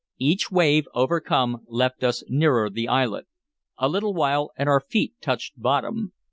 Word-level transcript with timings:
Each 0.17 0.49
wave, 0.51 0.87
overcome, 0.95 1.61
left 1.67 2.03
us 2.03 2.23
nearer 2.27 2.71
the 2.71 2.87
islet, 2.87 3.27
a 3.77 3.87
little 3.87 4.15
while 4.15 4.51
and 4.57 4.67
our 4.67 4.81
feet 4.81 5.13
touched 5.21 5.61
bottom. 5.61 6.13